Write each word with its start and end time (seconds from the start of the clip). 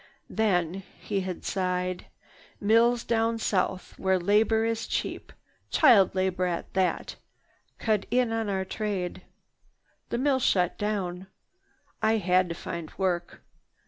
"Then," 0.31 0.81
he 0.99 1.19
had 1.19 1.45
sighed, 1.45 2.07
"mills 2.59 3.03
down 3.03 3.37
south 3.37 3.93
where 3.99 4.17
labor 4.17 4.65
is 4.65 4.87
cheap, 4.87 5.31
child 5.69 6.15
labor 6.15 6.47
and 6.47 6.63
all 6.65 6.69
that, 6.73 7.17
cut 7.77 8.07
in 8.09 8.31
on 8.31 8.49
our 8.49 8.65
trade. 8.65 9.21
The 10.09 10.17
mill 10.17 10.39
shut 10.39 10.75
down. 10.79 11.27
I 12.01 12.17
had 12.17 12.49
to 12.49 12.55
find 12.55 12.91
work. 12.97 13.43